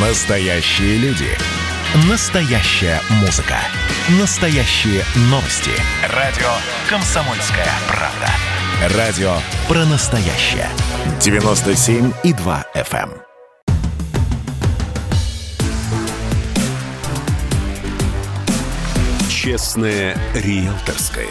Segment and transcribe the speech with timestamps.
[0.00, 1.26] Настоящие люди.
[2.08, 3.56] Настоящая музыка.
[4.20, 5.72] Настоящие новости.
[6.14, 6.46] Радио
[6.88, 8.96] «Комсомольская правда».
[8.96, 9.32] Радио
[9.66, 10.68] про настоящее.
[11.18, 13.10] 97,2 FM.
[19.28, 21.26] Честное риэлторское.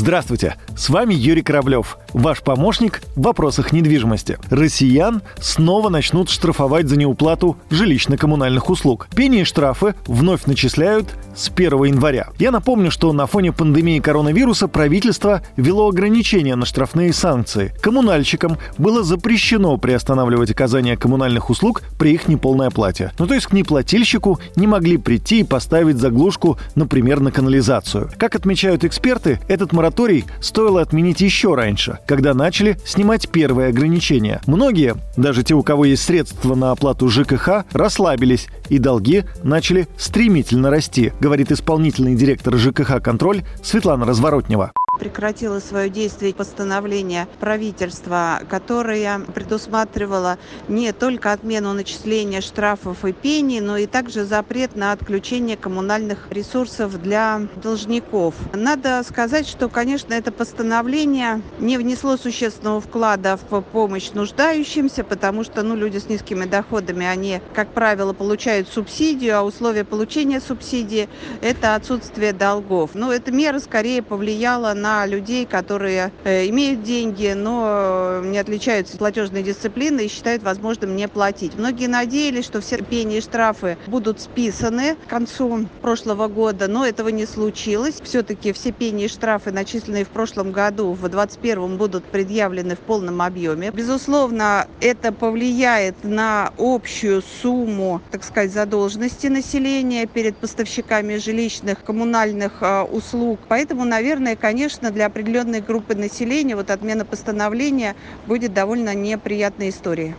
[0.00, 4.38] Здравствуйте, с вами Юрий Кораблев, ваш помощник в вопросах недвижимости.
[4.48, 9.08] Россиян снова начнут штрафовать за неуплату жилищно-коммунальных услуг.
[9.14, 12.28] Пени и штрафы вновь начисляют с 1 января.
[12.38, 17.74] Я напомню, что на фоне пандемии коронавируса правительство ввело ограничения на штрафные санкции.
[17.82, 23.12] Коммунальщикам было запрещено приостанавливать оказание коммунальных услуг при их неполной оплате.
[23.18, 28.10] Ну то есть к неплательщику не могли прийти и поставить заглушку, например, на канализацию.
[28.16, 34.40] Как отмечают эксперты, этот мораторий стоило отменить еще раньше, когда начали снимать первые ограничения.
[34.46, 40.70] Многие, даже те, у кого есть средства на оплату ЖКХ, расслабились, и долги начали стремительно
[40.70, 50.38] расти, говорит исполнительный директор ЖКХ «Контроль» Светлана Разворотнева прекратило свое действие постановление правительства, которое предусматривало
[50.68, 57.00] не только отмену начисления штрафов и пений, но и также запрет на отключение коммунальных ресурсов
[57.00, 58.34] для должников.
[58.52, 65.62] Надо сказать, что, конечно, это постановление не внесло существенного вклада в помощь нуждающимся, потому что
[65.62, 71.08] ну, люди с низкими доходами, они, как правило, получают субсидию, а условия получения субсидии–
[71.40, 72.90] это отсутствие долгов.
[72.94, 79.42] Но эта мера скорее повлияла на людей, которые э, имеют деньги, но не отличаются платежной
[79.42, 81.56] дисциплиной и считают возможным не платить.
[81.56, 87.08] Многие надеялись, что все пени и штрафы будут списаны к концу прошлого года, но этого
[87.08, 88.00] не случилось.
[88.02, 93.22] Все-таки все пени и штрафы, начисленные в прошлом году, в 2021 будут предъявлены в полном
[93.22, 93.70] объеме.
[93.70, 102.82] Безусловно, это повлияет на общую сумму, так сказать, задолженности населения перед поставщиками жилищных, коммунальных э,
[102.82, 103.40] услуг.
[103.48, 110.16] Поэтому, наверное, конечно, конечно, для определенной группы населения вот отмена постановления будет довольно неприятной историей.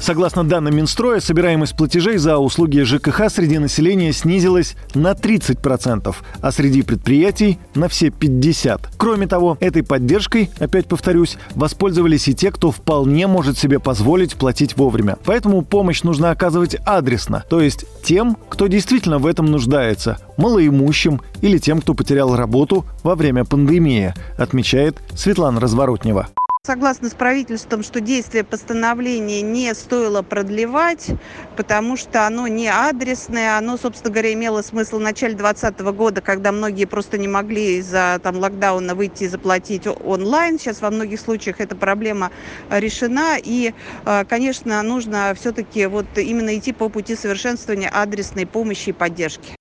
[0.00, 6.82] Согласно данным Минстроя, собираемость платежей за услуги ЖКХ среди населения снизилась на 30%, а среди
[6.82, 8.82] предприятий на все 50%.
[8.96, 14.76] Кроме того, этой поддержкой, опять повторюсь, воспользовались и те, кто вполне может себе позволить платить
[14.76, 15.16] вовремя.
[15.24, 21.58] Поэтому помощь нужно оказывать адресно, то есть тем, кто действительно в этом нуждается, малоимущим или
[21.58, 26.28] тем, кто потерял работу во время пандемии, отмечает Светлана Разворотнева.
[26.66, 31.10] Согласна с правительством, что действие постановления не стоило продлевать,
[31.56, 33.56] потому что оно не адресное.
[33.56, 38.18] Оно, собственно говоря, имело смысл в начале 2020 года, когда многие просто не могли из-за
[38.20, 40.58] там, локдауна выйти и заплатить онлайн.
[40.58, 42.32] Сейчас во многих случаях эта проблема
[42.68, 43.36] решена.
[43.40, 43.72] И,
[44.04, 49.55] э, конечно, нужно все-таки вот именно идти по пути совершенствования адресной помощи и поддержки.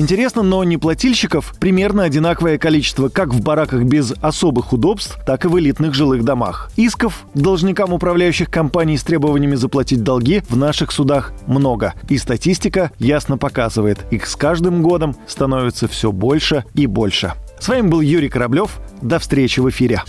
[0.00, 5.58] Интересно, но неплательщиков примерно одинаковое количество как в бараках без особых удобств, так и в
[5.58, 6.70] элитных жилых домах.
[6.76, 11.92] Исков должникам управляющих компаний с требованиями заплатить долги в наших судах много.
[12.08, 17.34] И статистика ясно показывает, их с каждым годом становится все больше и больше.
[17.60, 18.80] С вами был Юрий Кораблев.
[19.02, 20.02] До встречи в эфире.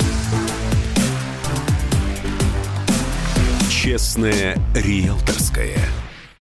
[3.69, 5.75] Честное риэлторское.